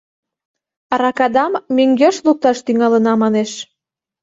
—Аракадам 0.93 1.51
мӧҥгеш 1.75 2.15
лукташ 2.25 2.57
тӱҥалына,— 2.65 3.13
манеш. 3.21 3.51